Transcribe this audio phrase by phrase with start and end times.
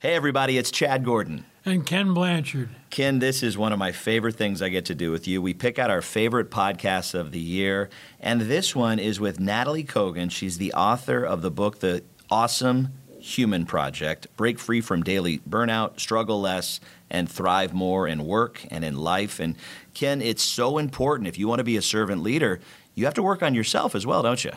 [0.00, 1.44] Hey, everybody, it's Chad Gordon.
[1.64, 2.68] And Ken Blanchard.
[2.88, 5.42] Ken, this is one of my favorite things I get to do with you.
[5.42, 7.90] We pick out our favorite podcasts of the year,
[8.20, 10.30] and this one is with Nataly Kogan.
[10.30, 15.98] She's the author of the book, The Awesome Human Project Break Free from Daily Burnout,
[15.98, 16.78] Struggle Less,
[17.10, 19.40] and Thrive More in Work and in Life.
[19.40, 19.56] And
[19.94, 22.60] Ken, it's so important if you want to be a servant leader,
[22.94, 24.52] you have to work on yourself as well, don't you?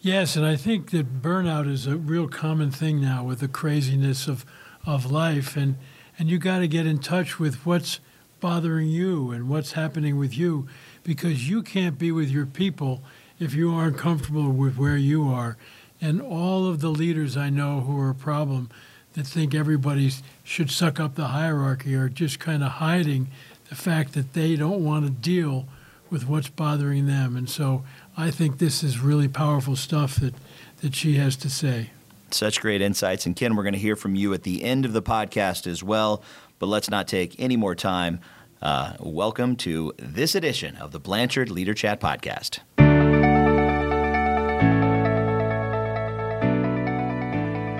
[0.00, 4.26] Yes, and I think that burnout is a real common thing now with the craziness
[4.26, 4.44] of
[4.84, 5.76] of life and
[6.18, 7.98] and you got to get in touch with what's
[8.38, 10.68] bothering you and what's happening with you
[11.04, 13.02] because you can't be with your people
[13.38, 15.56] if you aren't comfortable with where you are.
[16.00, 18.68] And all of the leaders I know who are a problem
[19.14, 20.10] that think everybody
[20.44, 23.28] should suck up the hierarchy are just kind of hiding
[23.68, 25.66] the fact that they don't want to deal
[26.10, 27.36] with what's bothering them.
[27.36, 27.84] And so
[28.16, 30.34] I think this is really powerful stuff that
[30.82, 31.90] that she has to say
[32.34, 33.26] such great insights.
[33.26, 35.82] And Ken, we're going to hear from you at the end of the podcast as
[35.82, 36.22] well.
[36.58, 38.20] But let's not take any more time.
[38.60, 42.60] Uh, welcome to this edition of the Blanchard Leader Chat Podcast.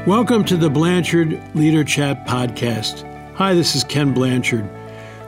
[0.07, 3.09] Welcome to the Blanchard Leader Chat Podcast.
[3.37, 4.69] Hi, this is Ken Blanchard.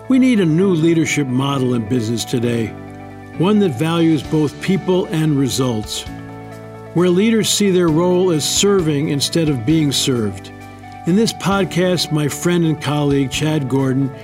[0.08, 2.66] We need a new leadership model in business today,
[3.38, 6.04] one that values both people and results
[6.94, 10.48] where leaders see their role as serving instead of being served.
[11.06, 14.14] In this podcast, my friend and colleague Chad Gordon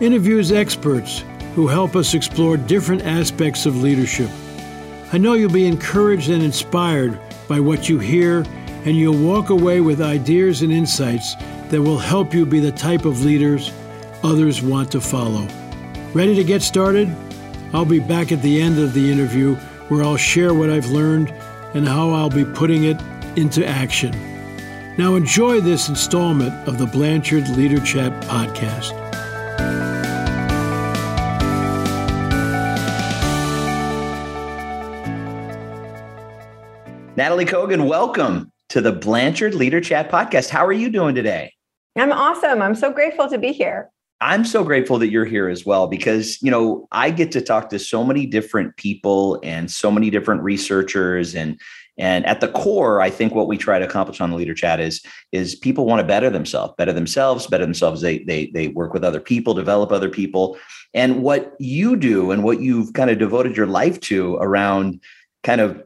[0.00, 4.30] interviews experts who help us explore different aspects of leadership.
[5.12, 8.44] I know you'll be encouraged and inspired by what you hear,
[8.84, 11.34] and you'll walk away with ideas and insights
[11.70, 13.72] that will help you be the type of leaders
[14.22, 15.46] others want to follow.
[16.12, 17.14] Ready to get started?
[17.72, 19.54] I'll be back at the end of the interview
[19.88, 21.32] where I'll share what I've learned
[21.74, 23.00] and how I'll be putting it
[23.36, 24.12] into action.
[24.96, 28.92] Now, enjoy this installment of the Blanchard Leader Chat podcast.
[37.16, 40.50] Nataly Kogan, welcome to the Blanchard Leader Chat podcast.
[40.50, 41.52] How are you doing today?
[41.96, 42.62] I'm awesome.
[42.62, 43.90] I'm so grateful to be here.
[44.20, 47.68] I'm so grateful that you're here as well because, you know, I get to talk
[47.70, 51.60] to so many different people and so many different researchers and
[52.00, 54.78] and at the core, I think what we try to accomplish on the leader chat
[54.78, 55.02] is
[55.32, 58.00] is people want to better themselves, better themselves, better themselves.
[58.00, 60.58] They they they work with other people, develop other people.
[60.94, 65.00] And what you do and what you've kind of devoted your life to around
[65.42, 65.82] kind of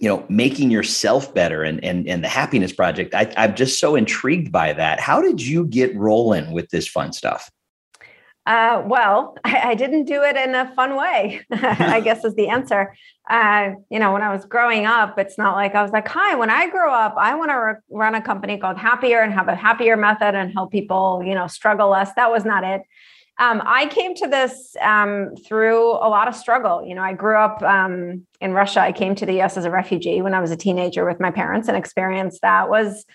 [0.00, 3.94] you know making yourself better and and and the happiness project I, i'm just so
[3.94, 7.50] intrigued by that how did you get rolling with this fun stuff
[8.46, 12.48] uh, well, I, I, didn't do it in a fun way, I guess is the
[12.48, 12.96] answer.
[13.28, 16.34] Uh, you know, when I was growing up, it's not like I was like, hi,
[16.34, 19.48] when I grow up, I want to re- run a company called Happier and have
[19.48, 22.12] a happier method and help people, you know, struggle less.
[22.14, 22.82] That was not it.
[23.40, 26.84] Um, I came to this um, through a lot of struggle.
[26.86, 28.80] You know, I grew up um, in Russia.
[28.80, 31.30] I came to the US as a refugee when I was a teenager with my
[31.30, 33.06] parents and experienced that was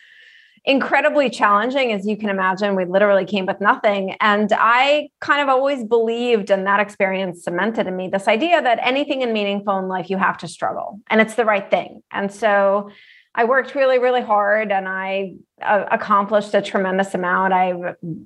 [0.66, 5.48] incredibly challenging as you can imagine we literally came with nothing and i kind of
[5.48, 9.88] always believed and that experience cemented in me this idea that anything in meaningful in
[9.88, 12.90] life you have to struggle and it's the right thing and so
[13.36, 17.54] i worked really really hard and i uh, accomplished a tremendous amount.
[17.54, 17.70] I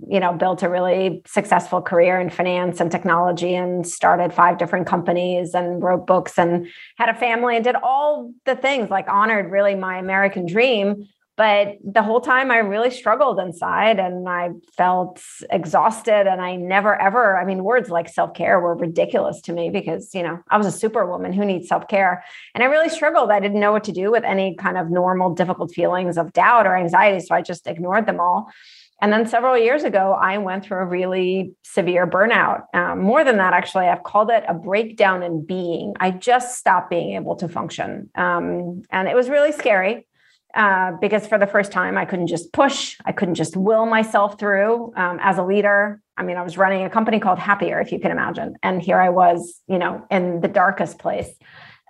[0.08, 4.88] you know built a really successful career in finance and technology and started five different
[4.88, 6.68] companies and wrote books and
[6.98, 11.08] had a family and did all the things like honored really my american dream
[11.40, 16.28] but the whole time I really struggled inside and I felt exhausted.
[16.28, 20.14] And I never ever, I mean, words like self care were ridiculous to me because,
[20.14, 22.26] you know, I was a superwoman who needs self care.
[22.54, 23.32] And I really struggled.
[23.32, 26.68] I didn't know what to do with any kind of normal, difficult feelings of doubt
[26.68, 27.26] or anxiety.
[27.26, 28.50] So I just ignored them all.
[29.02, 32.64] And then several years ago, I went through a really severe burnout.
[32.74, 35.94] Um, more than that, actually, I've called it a breakdown in being.
[36.02, 38.10] I just stopped being able to function.
[38.16, 40.06] Um, and it was really scary
[40.56, 44.40] uh, because for the first time I couldn't just push, I couldn't just will myself
[44.40, 46.02] through um, as a leader.
[46.18, 49.00] I mean, I was running a company called Happier, if you can imagine, and here
[49.00, 51.30] I was, you know, in the darkest place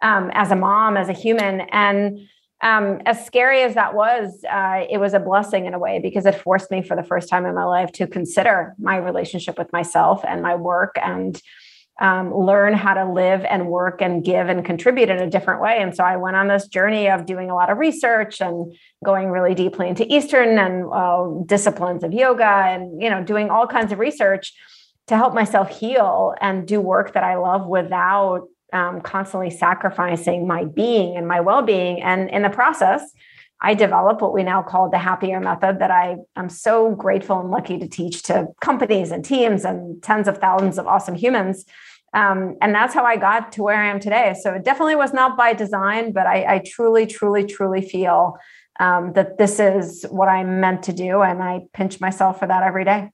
[0.01, 2.19] um, as a mom, as a human, and
[2.61, 6.25] um, as scary as that was, uh, it was a blessing in a way because
[6.25, 9.71] it forced me for the first time in my life to consider my relationship with
[9.71, 11.41] myself and my work and
[11.99, 15.79] um, learn how to live and work and give and contribute in a different way.
[15.81, 18.73] And so I went on this journey of doing a lot of research and
[19.03, 23.67] going really deeply into Eastern and uh, disciplines of yoga and you know doing all
[23.67, 24.53] kinds of research
[25.07, 30.65] to help myself heal and do work that I love without um, constantly sacrificing my
[30.65, 32.01] being and my well-being.
[32.01, 33.01] And in the process,
[33.61, 37.51] I developed what we now call the happier method that I am so grateful and
[37.51, 41.65] lucky to teach to companies and teams and tens of thousands of awesome humans.
[42.13, 44.33] Um, and that's how I got to where I am today.
[44.41, 48.37] So it definitely was not by design, but I, I truly, truly, truly feel
[48.79, 51.21] um, that this is what I'm meant to do.
[51.21, 53.09] And I pinch myself for that every day.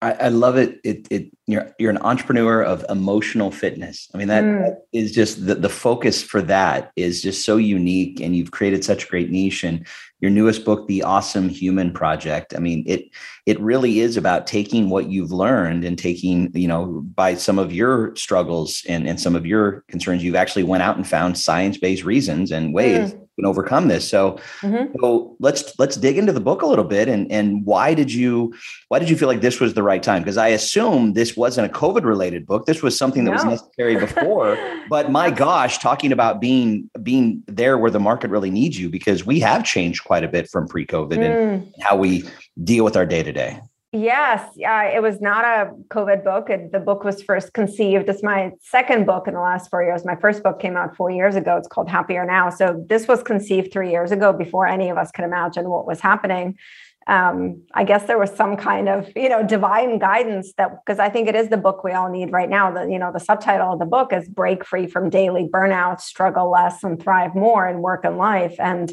[0.00, 0.80] I, I, love it.
[0.84, 4.08] It, it, you're, you're an entrepreneur of emotional fitness.
[4.14, 4.76] I mean, that, mm.
[4.92, 9.04] is just the, the focus for that is just so unique and you've created such
[9.04, 9.84] a great niche and
[10.20, 12.54] your newest book, the awesome human project.
[12.54, 13.06] I mean, it,
[13.46, 17.72] it really is about taking what you've learned and taking, you know, by some of
[17.72, 22.04] your struggles and, and some of your concerns, you've actually went out and found science-based
[22.04, 24.08] reasons and ways mm can overcome this.
[24.08, 24.92] So, mm-hmm.
[25.00, 28.52] so let's let's dig into the book a little bit and and why did you
[28.88, 30.22] why did you feel like this was the right time?
[30.22, 32.66] Because I assume this wasn't a COVID related book.
[32.66, 33.36] This was something that no.
[33.36, 34.58] was necessary before.
[34.90, 39.24] but my gosh, talking about being being there where the market really needs you because
[39.24, 41.54] we have changed quite a bit from pre COVID mm.
[41.54, 42.24] and how we
[42.64, 43.60] deal with our day to day.
[43.92, 46.50] Yes, uh, it was not a COVID book.
[46.50, 48.10] It, the book was first conceived.
[48.10, 50.04] It's my second book in the last four years.
[50.04, 51.56] My first book came out four years ago.
[51.56, 52.50] It's called Happier Now.
[52.50, 56.00] So this was conceived three years ago before any of us could imagine what was
[56.00, 56.58] happening.
[57.06, 61.08] Um, I guess there was some kind of you know divine guidance that because I
[61.08, 62.70] think it is the book we all need right now.
[62.70, 66.50] The you know the subtitle of the book is "Break Free from Daily Burnout, Struggle
[66.50, 68.92] Less, and Thrive More in Work and Life." And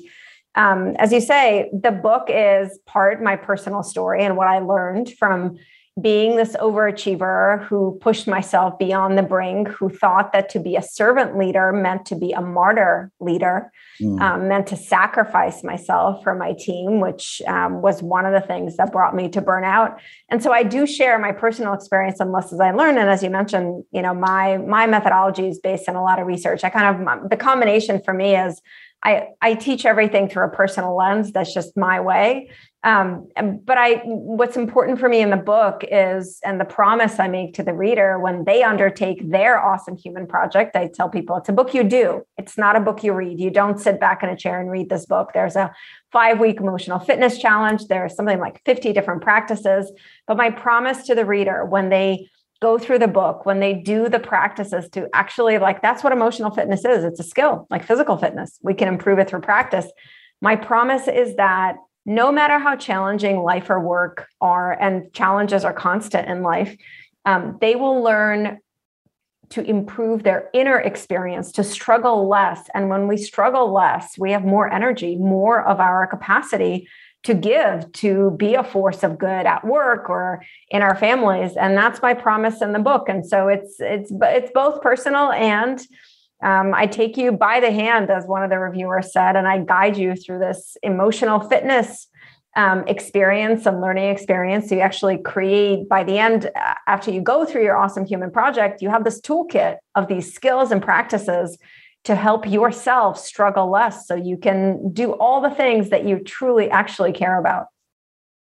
[0.56, 5.13] um, as you say, the book is part my personal story and what I learned
[5.18, 5.57] from
[6.02, 10.81] being this overachiever who pushed myself beyond the brink, who thought that to be a
[10.81, 13.72] servant leader meant to be a martyr leader,
[14.02, 14.19] mm.
[14.19, 18.75] um, meant to sacrifice myself for my team, which um, was one of the things
[18.75, 19.98] that brought me to burnout.
[20.30, 23.00] And so I do share my personal experience and lessons I learned.
[23.00, 26.28] And as you mentioned, you know, my my methodology is based on a lot of
[26.28, 26.66] research.
[26.66, 28.62] I kind of the combination for me is
[29.06, 31.31] I, I teach everything through a personal lens.
[31.31, 32.50] That's just my way.
[32.84, 33.30] Um,
[33.63, 37.54] but I, what's important for me in the book is, and the promise I make
[37.56, 41.54] to the reader when they undertake their awesome human project, I tell people it's a
[41.54, 42.24] book you do.
[42.38, 43.40] It's not a book you read.
[43.40, 45.31] You don't sit back in a chair and read this book.
[45.34, 45.72] There's a
[46.12, 47.86] five week emotional fitness challenge.
[47.88, 49.92] There's something like 50 different practices.
[50.28, 52.28] But my promise to the reader when they
[52.62, 56.52] go through the book, when they do the practices to actually like that's what emotional
[56.52, 57.04] fitness is.
[57.04, 58.60] It's a skill, like physical fitness.
[58.63, 59.88] We can improve it through practice.
[60.42, 61.75] My promise is that
[62.06, 66.75] no matter how challenging life or work are, and challenges are constant in life,
[67.25, 68.60] um, they will learn
[69.50, 72.68] to improve their inner experience, to struggle less.
[72.74, 76.88] And when we struggle less, we have more energy, more of our capacity
[77.25, 81.56] to give to be a force of good at work or in our families.
[81.56, 83.10] And that's my promise in the book.
[83.10, 85.80] And so it's it's it's both personal and
[86.44, 89.57] um, i take you by the hand as one of the reviewers said and i
[89.57, 92.07] guide you through this emotional fitness
[92.56, 94.72] um, experience and learning experience.
[94.72, 96.50] You actually create by the end
[96.88, 100.72] after you go through your awesome human project you have this toolkit of these skills
[100.72, 101.57] and practices
[102.06, 106.69] to help yourself struggle less so you can do all the things that you truly
[106.69, 107.68] actually care about.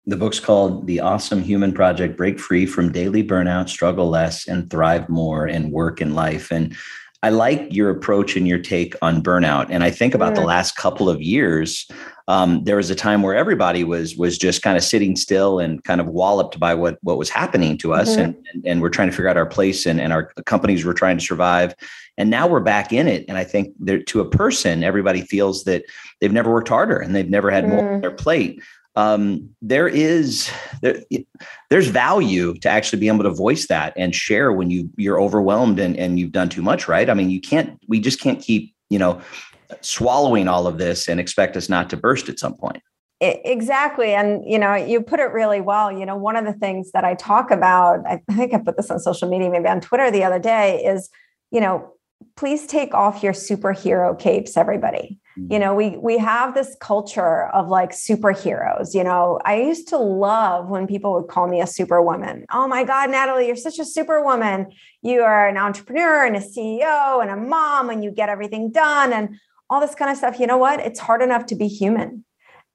[0.04, 4.70] The book's called The Awesome Human Project Break Free from Daily Burnout, Struggle Less, and
[4.70, 6.52] Thrive More in Work and Life.
[6.52, 6.76] And
[7.24, 9.66] I like your approach and your take on burnout.
[9.68, 10.36] And I think about yeah.
[10.36, 10.46] the mm.
[10.46, 11.88] last couple of years,
[12.28, 15.82] um, there was a time where everybody was was just kind of sitting still and
[15.84, 18.20] kind of walloped by what what was happening to us, mm-hmm.
[18.20, 20.94] and, and, and we're trying to figure out our place, and and our companies were
[20.94, 21.74] trying to survive,
[22.18, 23.24] and now we're back in it.
[23.28, 25.84] And I think there, to a person, everybody feels that
[26.20, 27.68] they've never worked harder and they've never had mm.
[27.70, 28.62] more on their plate.
[28.96, 31.02] Um, there is there,
[31.68, 35.78] there's value to actually be able to voice that and share when you you're overwhelmed
[35.78, 37.10] and, and you've done too much, right?
[37.10, 39.20] I mean, you can't we just can't keep, you know,
[39.80, 42.82] swallowing all of this and expect us not to burst at some point.
[43.20, 44.12] Exactly.
[44.12, 45.90] And, you know, you put it really well.
[45.90, 48.90] You know, one of the things that I talk about, I think I put this
[48.90, 51.08] on social media, maybe on Twitter the other day, is,
[51.50, 51.96] you know,
[52.36, 55.52] please take off your superhero capes everybody mm-hmm.
[55.52, 59.98] you know we we have this culture of like superheroes you know i used to
[59.98, 63.84] love when people would call me a superwoman oh my god nataly you're such a
[63.84, 64.66] superwoman
[65.02, 69.12] you are an entrepreneur and a ceo and a mom and you get everything done
[69.12, 72.24] and all this kind of stuff you know what it's hard enough to be human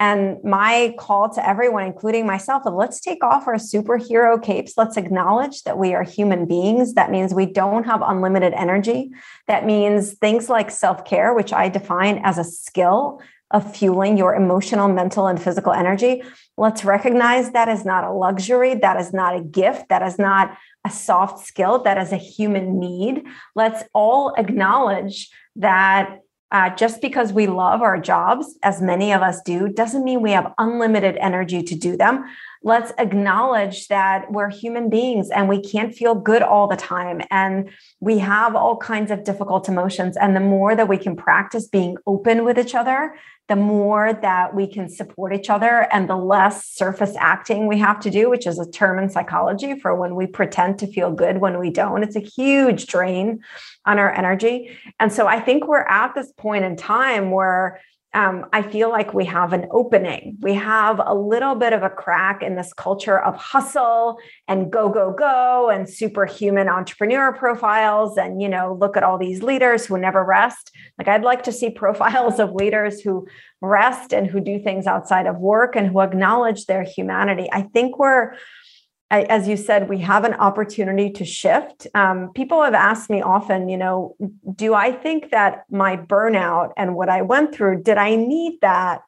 [0.01, 4.73] and my call to everyone, including myself, is let's take off our superhero capes.
[4.75, 6.95] Let's acknowledge that we are human beings.
[6.95, 9.11] That means we don't have unlimited energy.
[9.45, 13.21] That means things like self care, which I define as a skill
[13.51, 16.23] of fueling your emotional, mental, and physical energy.
[16.57, 18.73] Let's recognize that is not a luxury.
[18.73, 19.89] That is not a gift.
[19.89, 21.83] That is not a soft skill.
[21.83, 23.25] That is a human need.
[23.53, 26.20] Let's all acknowledge that
[26.51, 30.31] uh, just because we love our jobs, as many of us do, doesn't mean we
[30.31, 32.25] have unlimited energy to do them.
[32.63, 37.21] Let's acknowledge that we're human beings and we can't feel good all the time.
[37.31, 40.15] And we have all kinds of difficult emotions.
[40.15, 43.15] And the more that we can practice being open with each other,
[43.47, 47.99] the more that we can support each other and the less surface acting we have
[47.99, 51.39] to do, which is a term in psychology for when we pretend to feel good
[51.39, 52.03] when we don't.
[52.03, 53.41] It's a huge drain
[53.85, 54.77] on our energy.
[54.99, 57.81] And so I think we're at this point in time where
[58.13, 60.37] um, I feel like we have an opening.
[60.41, 64.17] We have a little bit of a crack in this culture of hustle
[64.49, 68.17] and go, go, go, and superhuman entrepreneur profiles.
[68.17, 70.71] And, you know, look at all these leaders who never rest.
[70.97, 73.27] Like, I'd like to see profiles of leaders who
[73.61, 77.47] rest and who do things outside of work and who acknowledge their humanity.
[77.53, 78.33] I think we're,
[79.11, 81.85] as you said, we have an opportunity to shift.
[81.93, 84.15] Um, people have asked me often, you know,
[84.55, 89.01] do I think that my burnout and what I went through, did I need that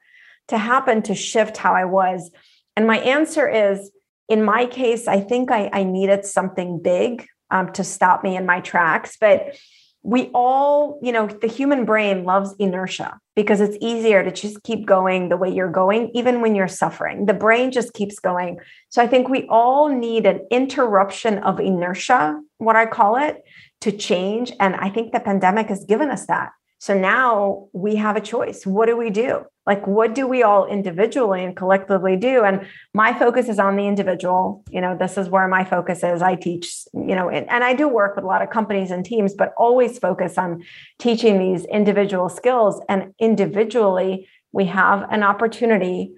[0.50, 2.32] to happen to shift how I was?
[2.76, 3.92] And my answer is,
[4.28, 8.46] in my case, I think I, I needed something big um, to stop me in
[8.46, 9.16] my tracks.
[9.20, 9.56] But
[10.04, 14.86] we all, you know, the human brain loves inertia because it's easier to just keep
[14.86, 17.26] going the way you're going, even when you're suffering.
[17.26, 18.60] The brain just keeps going.
[18.90, 23.44] So I think we all need an interruption of inertia, what I call it,
[23.82, 24.52] to change.
[24.60, 26.52] And I think the pandemic has given us that.
[26.84, 28.66] So now we have a choice.
[28.66, 29.46] What do we do?
[29.66, 32.44] Like, what do we all individually and collectively do?
[32.44, 34.66] And my focus is on the individual.
[34.70, 36.22] You know, this is where my focus is.
[36.22, 39.34] I teach, you know, and, I do work with a lot of companies and teams,
[39.34, 40.62] but always focus on
[41.00, 42.82] teaching these individual skills.
[42.90, 46.12] And individually, we have an opportunity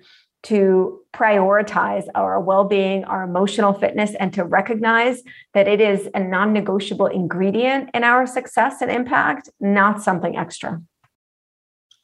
[0.46, 5.24] to prioritize our well being, our emotional fitness, and to recognize
[5.54, 10.82] that it is a non negotiable ingredient in our success and impact, not something extra.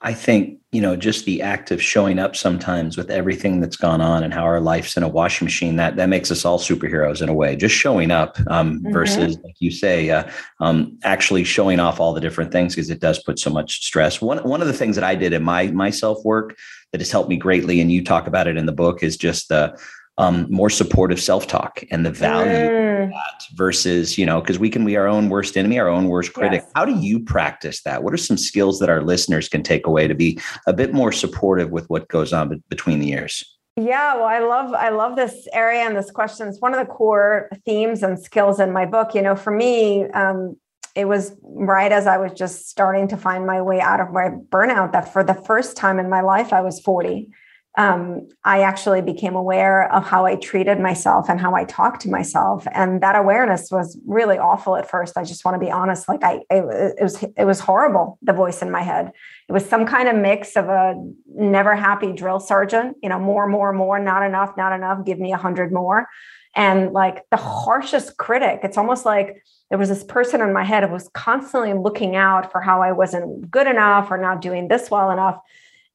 [0.04, 4.02] I think, you know, just the act of showing up sometimes with everything that's gone
[4.02, 7.22] on and how our life's in a washing machine, that that makes us all superheroes
[7.22, 7.56] in a way.
[7.56, 8.92] Just showing up um, mm-hmm.
[8.92, 10.28] versus, like you say, uh,
[10.60, 14.22] um, actually showing off all the different things because it does put so much stress.
[14.22, 16.58] One one of the things that I did in my my self work
[16.92, 19.50] that has helped me greatly, and you talk about it in the book, is just
[19.50, 19.78] the
[20.18, 23.04] um, more supportive self-talk and the value mm.
[23.04, 26.08] of that versus, you know, because we can be our own worst enemy, our own
[26.08, 26.62] worst critic.
[26.64, 26.72] Yes.
[26.76, 28.04] How do you practice that?
[28.04, 31.12] What are some skills that our listeners can take away to be a bit more
[31.12, 33.44] supportive with what goes on between the years
[33.78, 36.48] Yeah, well, I love I love this area and this question.
[36.48, 39.16] It's one of the core themes and skills in my book.
[39.16, 40.58] You know, for me, um,
[40.94, 44.30] it was right as I was just starting to find my way out of my
[44.50, 47.30] burnout that for the first time in my life, I was 40
[47.78, 52.10] um, I actually became aware of how I treated myself and how I talked to
[52.10, 55.18] myself, and that awareness was really awful at first.
[55.18, 58.20] I just want to be honest; like I, it, it was, it was horrible.
[58.24, 59.14] The voice in my head.
[59.48, 60.96] It was some kind of mix of a
[61.34, 62.98] never happy drill sergeant.
[63.02, 65.06] You know, more, more, more, not enough, not enough.
[65.06, 66.10] Give me a hundred more,
[66.58, 68.60] and like the harshest critic.
[68.64, 72.52] It's almost like there was this person in my head who was constantly looking out
[72.52, 75.40] for how I wasn't good enough or not doing this well enough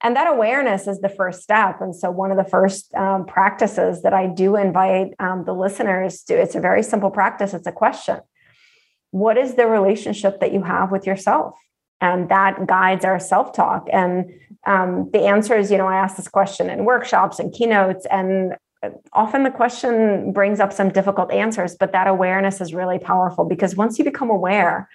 [0.02, 1.80] and that awareness is the first step.
[1.80, 6.22] And so one of the first um, practices that i do invite um, the listeners
[6.24, 7.54] to it's a very simple practice.
[7.54, 8.20] It's a question.
[9.10, 11.54] What is the relationship that you have with yourself?
[12.00, 13.88] And that guides our self-talk.
[13.90, 14.34] And
[14.66, 18.54] um, the answer is you know i ask this question in workshops and keynotes and
[18.82, 23.44] uh, often the question brings up some difficult answers but that awareness is really powerful
[23.44, 24.88] because once you become aware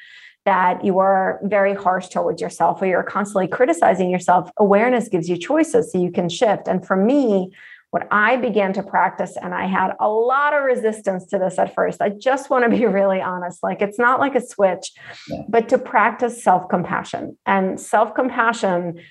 [0.46, 5.38] that you are very harsh towards yourself or you're constantly criticizing yourself, awareness gives you
[5.38, 6.68] choices so you can shift.
[6.68, 7.52] And for me,
[7.92, 11.76] what I began to practice, and I had a lot of resistance to this at
[11.76, 12.02] first.
[12.02, 13.62] I just want to be really honest.
[13.62, 14.92] Like, it's not like a switch,
[15.30, 15.42] yeah.
[15.48, 17.38] but to practice self compassion.
[17.46, 19.02] And self compassion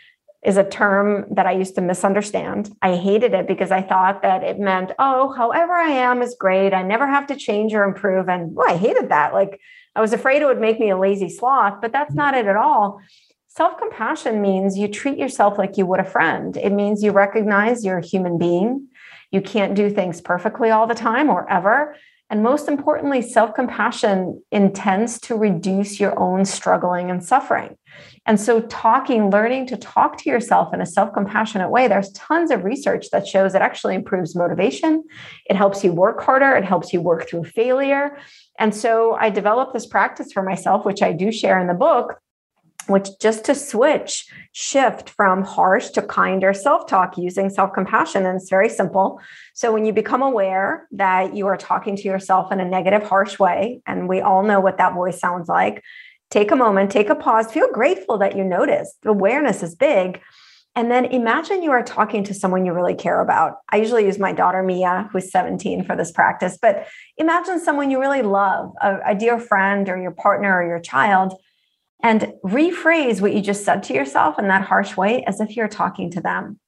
[0.42, 2.75] is a term that I used to misunderstand.
[2.80, 6.72] I hated it because I thought that it meant, oh, however I am is great.
[6.72, 8.30] I never have to change or improve.
[8.30, 9.34] And well, I hated that.
[9.34, 9.60] Like,
[9.97, 12.18] I was afraid it would make me a lazy sloth, but that's mm-hmm.
[12.18, 13.00] not it at all.
[13.49, 16.56] Self compassion means you treat yourself like you would a friend.
[16.56, 18.88] It means you recognize you're a human being.
[19.32, 21.97] You can't do things perfectly all the time or ever.
[22.30, 27.76] And most importantly, self compassion intends to reduce your own struggling and suffering.
[28.25, 32.52] And so, talking, learning to talk to yourself in a self compassionate way, there's tons
[32.52, 35.02] of research that shows it actually improves motivation.
[35.46, 38.16] It helps you work harder, it helps you work through failure.
[38.60, 42.20] And so, I developed this practice for myself, which I do share in the book,
[42.90, 48.26] which just to switch, shift from harsh to kinder self talk using self compassion.
[48.26, 49.20] And it's very simple.
[49.54, 53.38] So, when you become aware that you are talking to yourself in a negative, harsh
[53.38, 55.82] way, and we all know what that voice sounds like,
[56.30, 59.00] take a moment, take a pause, feel grateful that you noticed.
[59.02, 60.20] The awareness is big.
[60.76, 63.56] And then imagine you are talking to someone you really care about.
[63.70, 66.87] I usually use my daughter Mia, who's 17, for this practice, but
[67.18, 71.35] imagine someone you really love, a, a dear friend or your partner or your child,
[72.02, 75.69] and rephrase what you just said to yourself in that harsh way as if you're
[75.69, 76.59] talking to them.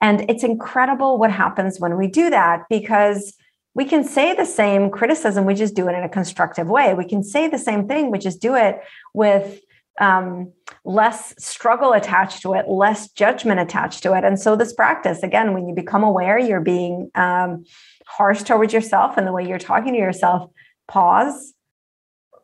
[0.00, 3.34] And it's incredible what happens when we do that because
[3.74, 6.94] we can say the same criticism, we just do it in a constructive way.
[6.94, 8.80] We can say the same thing, we just do it
[9.14, 9.60] with
[10.00, 10.52] um,
[10.84, 14.24] less struggle attached to it, less judgment attached to it.
[14.24, 17.64] And so, this practice, again, when you become aware you're being um,
[18.06, 20.50] harsh towards yourself and the way you're talking to yourself,
[20.88, 21.52] pause,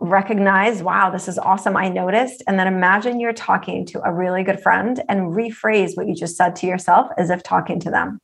[0.00, 1.76] recognize, wow, this is awesome.
[1.76, 2.42] I noticed.
[2.46, 6.36] And then imagine you're talking to a really good friend and rephrase what you just
[6.36, 8.18] said to yourself as if talking to them.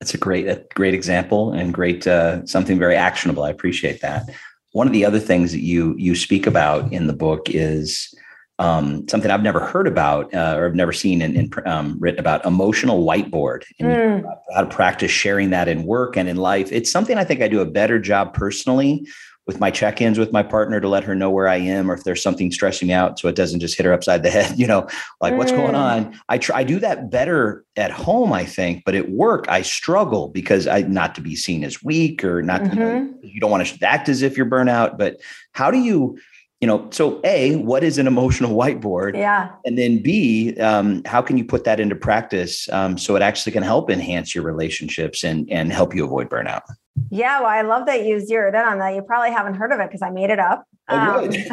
[0.00, 3.44] That's a great, a great example and great, uh, something very actionable.
[3.44, 4.28] I appreciate that.
[4.72, 8.12] One of the other things that you you speak about in the book is
[8.58, 12.20] um, something I've never heard about uh, or I've never seen in, in um, written
[12.20, 14.34] about emotional whiteboard and mm.
[14.52, 16.70] how to practice sharing that in work and in life.
[16.70, 19.06] It's something I think I do a better job personally
[19.46, 22.04] with my check-ins with my partner to let her know where I am or if
[22.04, 24.66] there's something stressing me out so it doesn't just hit her upside the head, you
[24.66, 24.88] know,
[25.20, 25.36] like mm.
[25.36, 25.78] what's going mm.
[25.78, 26.20] on.
[26.28, 30.28] I try I do that better at home, I think, but at work I struggle
[30.28, 33.20] because I not to be seen as weak or not mm-hmm.
[33.20, 35.20] to, you don't want to act as if you're burnout, but
[35.52, 36.18] how do you
[36.60, 39.14] you know, so A, what is an emotional whiteboard?
[39.14, 39.50] Yeah.
[39.66, 43.52] And then B, um, how can you put that into practice um, so it actually
[43.52, 46.62] can help enhance your relationships and and help you avoid burnout?
[47.10, 48.94] Yeah, well, I love that you zeroed in on that.
[48.94, 50.66] You probably haven't heard of it because I made it up.
[50.88, 51.30] Oh, um,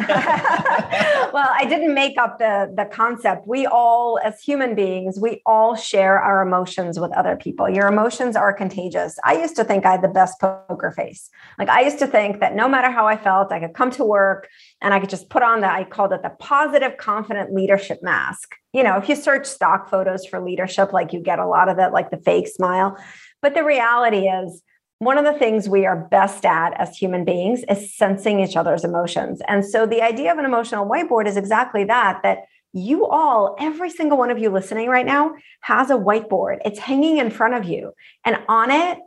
[1.32, 3.46] well, I didn't make up the the concept.
[3.46, 7.68] We all, as human beings, we all share our emotions with other people.
[7.68, 9.18] Your emotions are contagious.
[9.24, 11.30] I used to think I had the best poker face.
[11.58, 14.04] Like I used to think that no matter how I felt, I could come to
[14.04, 14.48] work
[14.82, 15.74] and I could just put on that.
[15.74, 18.54] I called it the positive, confident leadership mask.
[18.74, 21.78] You know, if you search stock photos for leadership, like you get a lot of
[21.78, 22.98] it, like the fake smile.
[23.40, 24.62] But the reality is
[25.02, 28.84] one of the things we are best at as human beings is sensing each other's
[28.84, 29.42] emotions.
[29.48, 33.90] And so the idea of an emotional whiteboard is exactly that that you all, every
[33.90, 36.58] single one of you listening right now, has a whiteboard.
[36.64, 37.92] It's hanging in front of you.
[38.24, 38.98] And on it,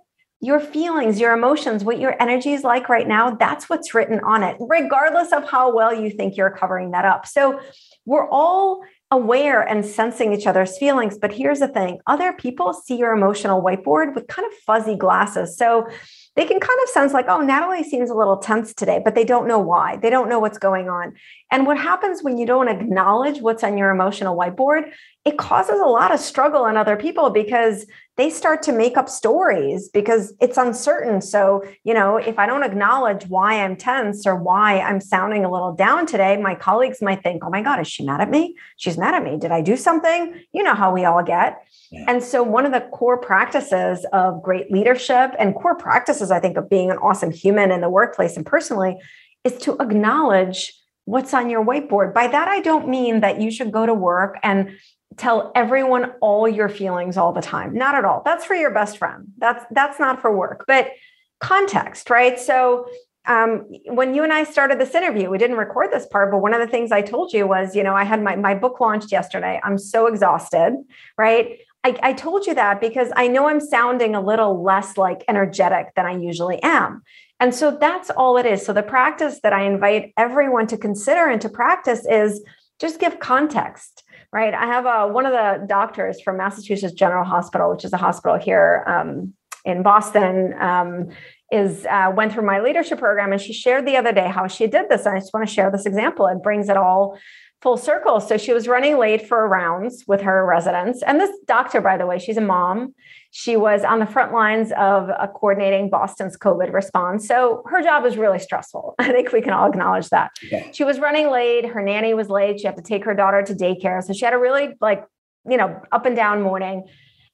[0.42, 4.44] your feelings, your emotions, what your energy is like right now, that's what's written on
[4.44, 7.26] it, regardless of how well you think you're covering that up.
[7.26, 7.62] So
[8.06, 11.18] we're all aware and sensing each other's feelings.
[11.18, 15.58] But here's the thing other people see your emotional whiteboard with kind of fuzzy glasses.
[15.58, 15.88] So
[16.36, 19.24] they can kind of sense like, oh, Nataly seems a little tense today, but they
[19.24, 19.98] don't know why.
[19.98, 21.14] They don't know what's going on.
[21.52, 24.92] And what happens when you don't acknowledge what's on your emotional whiteboard,
[25.26, 27.86] it causes a lot of struggle in other people because
[28.18, 31.22] they start to make up stories because it's uncertain.
[31.22, 35.52] So, you know, if I don't acknowledge why I'm tense or why I'm sounding a
[35.52, 38.56] little down today, my colleagues might think, oh my God, is she mad at me?
[38.78, 39.38] She's mad at me.
[39.38, 40.42] Did I do something?
[40.52, 41.68] You know how we all get.
[41.92, 42.06] Yeah.
[42.08, 46.58] And so, one of the core practices of great leadership and core practices, I think,
[46.58, 48.98] of being an awesome human in the workplace and personally
[49.44, 50.74] is to acknowledge
[51.06, 52.14] what's on your whiteboard.
[52.14, 54.78] By that, I don't mean that you should go to work and
[55.18, 58.98] tell everyone all your feelings all the time not at all that's for your best
[58.98, 60.92] friend that's that's not for work but
[61.40, 62.86] context right so
[63.28, 66.54] um, when you and I started this interview, we didn't record this part, but one
[66.54, 69.12] of the things I told you was, you know, I had my, my book launched
[69.12, 69.60] yesterday.
[69.64, 70.76] I'm so exhausted,
[71.18, 71.58] right?
[71.86, 75.94] I, I told you that because I know I'm sounding a little less like energetic
[75.96, 77.04] than I usually am.
[77.40, 78.66] And so that's all it is.
[78.66, 82.44] So the practice that I invite everyone to consider and to practice is
[82.80, 84.04] just give context
[84.36, 84.54] right?
[84.54, 88.38] I have a, one of the doctors from Massachusetts General Hospital, which is a hospital
[88.38, 91.08] here um, in Boston, um,
[91.54, 94.68] is uh, went through my leadership program, and she shared the other day how she
[94.68, 95.06] did this.
[95.06, 96.28] And I just want to share this example.
[96.28, 97.18] It brings it all
[97.62, 98.20] full circle.
[98.20, 101.02] So she was running late for rounds with her residents.
[101.02, 102.94] And this doctor, by the way, she's a mom.
[103.32, 107.28] She was on the front lines of uh, coordinating Boston's COVID response.
[107.28, 108.96] So her job was really stressful.
[109.00, 110.32] I think we can all acknowledge that.
[110.50, 110.72] Yeah.
[110.72, 111.66] She was running late.
[111.66, 112.60] Her nanny was late.
[112.60, 114.04] She had to take her daughter to daycare.
[114.04, 115.04] So she had a really like,
[115.50, 116.86] you know, up and down morning.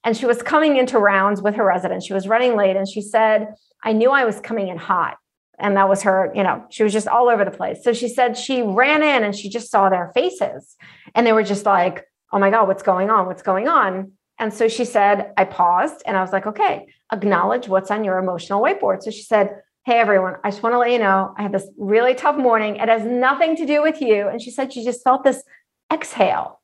[0.04, 2.06] And she was coming into rounds with her residents.
[2.06, 3.54] She was running late and she said,
[3.84, 5.16] I knew I was coming in hot
[5.62, 7.82] and that was her you know she was just all over the place.
[7.82, 10.76] So she said she ran in and she just saw their faces.
[11.14, 13.26] And they were just like oh my god what's going on?
[13.26, 14.12] What's going on?
[14.38, 18.18] And so she said i paused and i was like okay acknowledge what's on your
[18.18, 19.02] emotional whiteboard.
[19.02, 21.68] So she said hey everyone i just want to let you know i had this
[21.78, 22.76] really tough morning.
[22.76, 24.28] It has nothing to do with you.
[24.28, 25.42] And she said she just felt this
[25.92, 26.60] exhale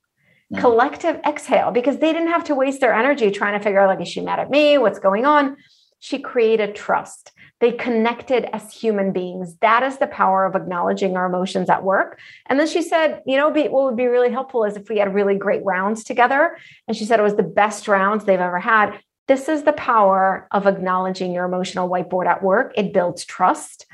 [0.52, 0.61] mm.
[0.61, 4.00] collective exhale because they didn't have to waste their energy trying to figure out like
[4.00, 4.78] is she mad at me?
[4.78, 5.56] What's going on
[5.98, 7.32] she created trust.
[7.61, 9.56] They connected as human beings.
[9.61, 12.20] That is the power of acknowledging our emotions at work.
[12.46, 14.98] And then she said, you know, be, what would be really helpful is if we
[14.98, 16.56] had really great rounds together.
[16.87, 19.00] And she said it was the best rounds they've ever had.
[19.26, 22.72] This is the power of acknowledging your emotional whiteboard at work.
[22.76, 23.84] It builds trust.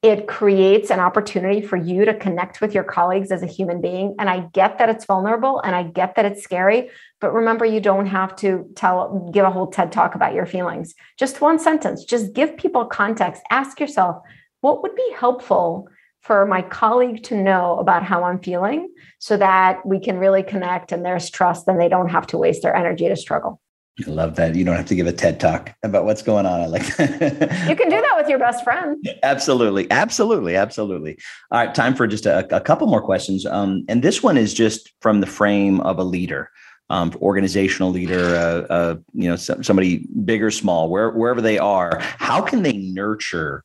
[0.00, 4.14] It creates an opportunity for you to connect with your colleagues as a human being.
[4.18, 6.88] And I get that it's vulnerable and I get that it's scary,
[7.20, 10.94] but remember, you don't have to tell, give a whole TED talk about your feelings.
[11.18, 13.42] Just one sentence, just give people context.
[13.50, 14.22] Ask yourself,
[14.60, 15.88] what would be helpful
[16.20, 20.92] for my colleague to know about how I'm feeling so that we can really connect
[20.92, 23.60] and there's trust and they don't have to waste their energy to struggle.
[24.06, 24.54] I love that.
[24.54, 26.60] You don't have to give a TED talk about what's going on.
[26.60, 27.68] I like that.
[27.68, 29.04] you can do that with your best friend.
[29.24, 29.90] Absolutely.
[29.90, 30.54] Absolutely.
[30.54, 31.18] Absolutely.
[31.50, 31.74] All right.
[31.74, 33.44] Time for just a, a couple more questions.
[33.44, 36.50] Um, and this one is just from the frame of a leader
[36.90, 41.98] um, organizational leader, uh, uh, you know, somebody big or small, where, wherever they are,
[42.00, 43.64] how can they nurture,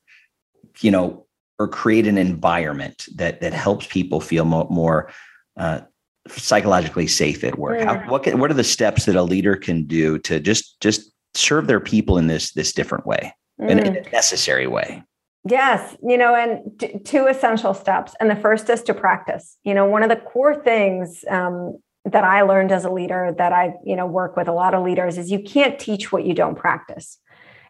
[0.81, 1.25] you know,
[1.59, 5.11] or create an environment that that helps people feel more, more
[5.57, 5.81] uh,
[6.27, 7.81] psychologically safe at work?
[7.81, 11.11] How, what can, what are the steps that a leader can do to just just
[11.35, 13.69] serve their people in this this different way, mm.
[13.69, 14.11] in, in a mm.
[14.11, 15.03] necessary way?
[15.47, 18.15] Yes, you know, and t- two essential steps.
[18.19, 19.57] And the first is to practice.
[19.63, 23.53] You know, one of the core things um, that I learned as a leader that
[23.53, 26.33] I, you know, work with a lot of leaders is you can't teach what you
[26.33, 27.17] don't practice.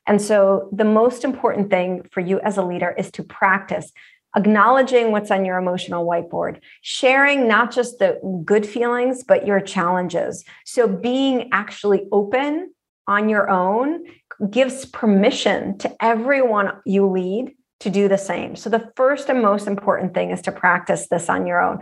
[0.07, 3.91] And so the most important thing for you as a leader is to practice
[4.35, 10.43] acknowledging what's on your emotional whiteboard, sharing not just the good feelings, but your challenges.
[10.65, 12.73] So being actually open
[13.07, 14.03] on your own
[14.49, 18.55] gives permission to everyone you lead to do the same.
[18.55, 21.79] So the first and most important thing is to practice this on your own.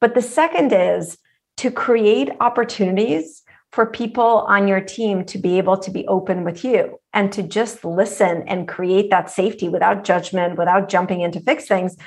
[0.00, 1.18] But the second is
[1.60, 6.64] to create opportunities for people on your team to be able to be open with
[6.64, 11.40] you and to just listen and create that safety without judgment, without jumping in to
[11.40, 11.98] fix things.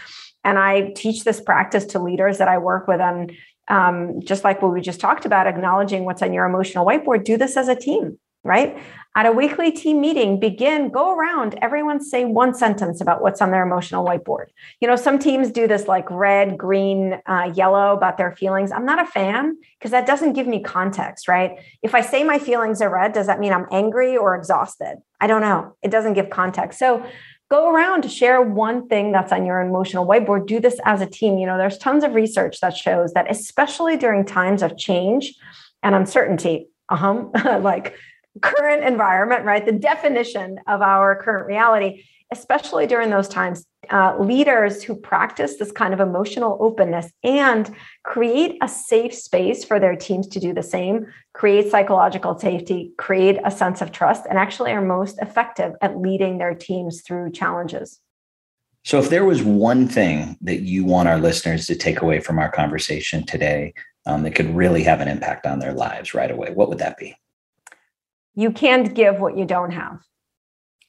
[0.44, 3.30] And I teach this practice to leaders that I work with on
[3.68, 7.24] um, just like what we just talked about, acknowledging what's on your emotional whiteboard.
[7.24, 8.78] Do this as a team right?
[9.16, 13.52] At a weekly team meeting, begin, go around, everyone say one sentence about what's on
[13.52, 14.48] their emotional whiteboard.
[14.82, 18.72] You know, some teams do this like red, green, uh, yellow about their feelings.
[18.72, 21.60] I'm not a fan because that doesn't give me context, right?
[21.84, 24.98] If I say my feelings are red, does that mean I'm angry or exhausted?
[25.22, 25.76] I don't know.
[25.84, 26.80] It doesn't give context.
[26.80, 27.06] So
[27.52, 30.48] go around to share one thing that's on your emotional whiteboard.
[30.48, 31.38] Do this as a team.
[31.38, 35.36] You know, there's tons of research that shows that, especially during times of change
[35.84, 37.96] and uncertainty, uh-huh, like
[38.42, 39.66] current environment, right?
[39.66, 45.72] The definition of our current reality, especially during those times, uh, leaders who practice this
[45.72, 50.64] kind of emotional openness and create a safe space for their teams to do the
[50.64, 56.00] same, create psychological safety, create a sense of trust, and actually are most effective at
[56.00, 58.00] leading their teams through challenges.
[58.86, 62.38] So, if there was one thing that you want our listeners to take away from
[62.38, 63.74] our conversation today
[64.06, 66.98] um, that could really have an impact on their lives right away, what would that
[66.98, 67.16] be?
[68.36, 70.00] You can't give what you don't have.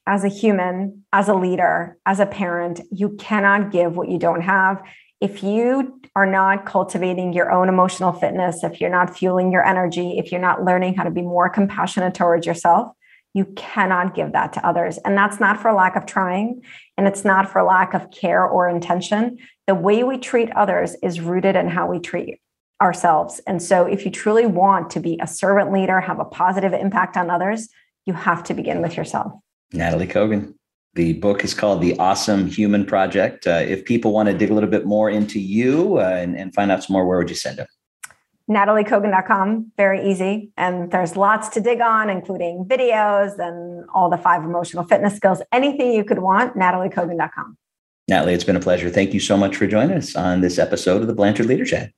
[0.06, 4.42] As a human, as a leader, as a parent, you cannot give what you don't
[4.42, 4.82] have.
[5.20, 10.18] If you are not cultivating your own emotional fitness, if you're not fueling your energy,
[10.18, 12.92] if you're not learning how to be more compassionate towards yourself,
[13.32, 14.98] you cannot give that to others.
[14.98, 16.62] And that's not for lack of trying,
[16.96, 19.38] and it's not for lack of care or intention.
[19.66, 22.40] The way we treat others is rooted in how we treat
[22.80, 23.40] ourselves.
[23.46, 27.16] And so, if you truly want to be a servant leader, have a positive impact
[27.16, 27.68] on others,
[28.06, 29.32] you have to begin with yourself.
[29.72, 30.54] Nataly Kogan.
[30.94, 33.48] The book is called The Awesome Human Project.
[33.48, 36.54] Uh, if people want to dig a little bit more into you uh, and, and
[36.54, 37.66] find out some more, where would you send them?
[38.48, 40.52] NatalyKogan.com, very easy.
[40.56, 45.42] And there's lots to dig on, including videos and all the five emotional fitness skills.
[45.50, 47.56] Anything you could want, NatalyKogan.com.
[48.10, 48.90] Nataly, it's been a pleasure.
[48.90, 51.90] Thank you so much for joining us on this episode of the Blanchard Leader Chat.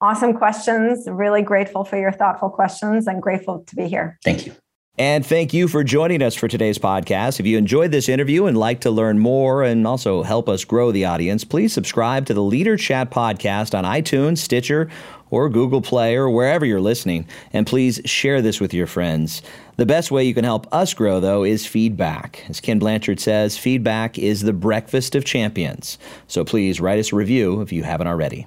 [0.00, 1.08] Awesome questions.
[1.10, 4.18] Really grateful for your thoughtful questions and grateful to be here.
[4.24, 4.54] Thank you.
[4.98, 7.38] And thank you for joining us for today's podcast.
[7.38, 10.90] If you enjoyed this interview and like to learn more and also help us grow
[10.90, 14.88] the audience, please subscribe to the Leader Chat podcast on iTunes, Stitcher,
[15.30, 17.26] or Google Play or wherever you're listening.
[17.52, 19.42] And please share this with your friends.
[19.76, 22.44] The best way you can help us grow, though, is feedback.
[22.48, 25.98] As Ken Blanchard says, feedback is the breakfast of champions.
[26.28, 28.46] So please write us a review if you haven't already.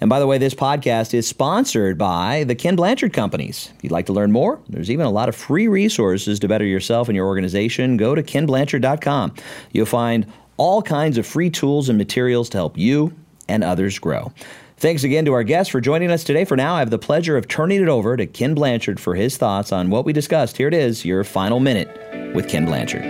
[0.00, 3.70] And by the way, this podcast is sponsored by the Ken Blanchard Companies.
[3.76, 6.64] If you'd like to learn more, there's even a lot of free resources to better
[6.64, 7.98] yourself and your organization.
[7.98, 9.34] Go to kenblanchard.com.
[9.72, 13.14] You'll find all kinds of free tools and materials to help you
[13.48, 14.32] and others grow.
[14.80, 16.46] Thanks again to our guests for joining us today.
[16.46, 19.36] For now, I have the pleasure of turning it over to Ken Blanchard for his
[19.36, 20.56] thoughts on what we discussed.
[20.56, 23.02] Here it is, your final minute with Ken Blanchard.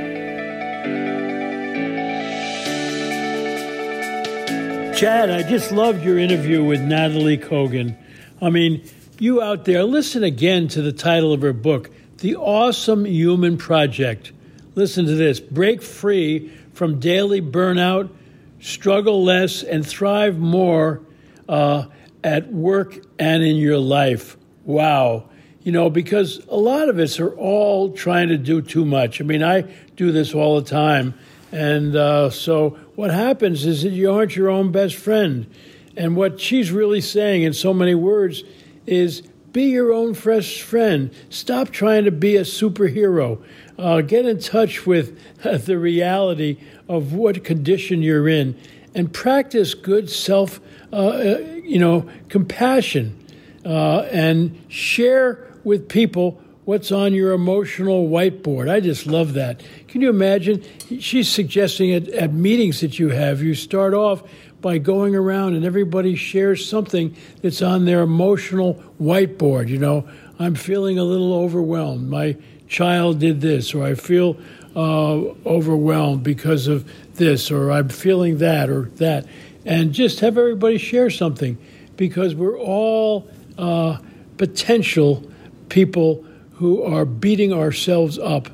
[4.96, 7.96] Chad, I just loved your interview with Nataly Kogan.
[8.42, 8.83] I mean,
[9.20, 14.33] you out there, listen again to the title of her book, The Awesome Human Project.
[14.74, 18.11] Listen to this break free from daily burnout,
[18.59, 21.02] struggle less, and thrive more
[21.50, 21.84] uh,
[22.22, 24.36] at work and in your life.
[24.64, 25.28] Wow.
[25.62, 29.20] You know, because a lot of us are all trying to do too much.
[29.20, 29.62] I mean, I
[29.96, 31.14] do this all the time.
[31.50, 35.52] And uh, so what happens is that you aren't your own best friend.
[35.96, 38.44] And what she's really saying in so many words
[38.86, 41.10] is be your own fresh friend.
[41.30, 43.42] Stop trying to be a superhero.
[43.76, 46.58] Uh, get in touch with uh, the reality
[46.88, 48.56] of what condition you're in
[48.94, 50.60] and practice good self
[50.92, 53.16] you know, compassion
[53.64, 58.70] uh, and share with people what's on your emotional whiteboard.
[58.70, 59.62] I just love that.
[59.88, 60.64] Can you imagine?
[61.00, 64.22] She's suggesting at, at meetings that you have, you start off
[64.61, 69.68] by going around and everybody shares something that's on their emotional whiteboard.
[69.68, 72.09] You know, I'm feeling a little overwhelmed.
[72.09, 72.37] My
[72.68, 74.37] child did this, or I feel
[74.76, 79.26] uh, overwhelmed because of this, or I'm feeling that, or that
[79.70, 81.56] and just have everybody share something
[81.96, 83.98] because we're all uh,
[84.37, 85.24] potential
[85.68, 88.48] people who are beating ourselves up.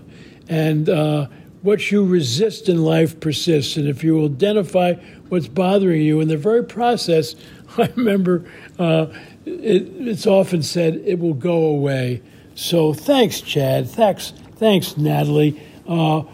[0.47, 1.29] And uh,
[1.63, 3.79] what you resist in life persists.
[3.79, 4.93] And if you identify
[5.31, 7.35] what's bothering you in the very process,
[7.79, 8.45] I remember
[8.79, 9.07] uh,
[9.47, 12.21] it, it's often said it will go away.
[12.57, 13.89] So thanks, Chad.
[13.89, 15.59] Thanks, thanks, Nataly.
[15.89, 16.25] Uh,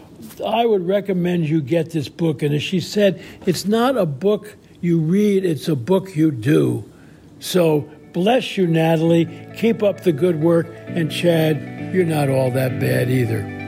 [0.45, 2.43] I would recommend you get this book.
[2.43, 6.83] And as she said, it's not a book you read, it's a book you do.
[7.39, 9.55] So bless you, Nataly.
[9.57, 10.67] Keep up the good work.
[10.87, 13.62] And Chad, you're not all that bad either.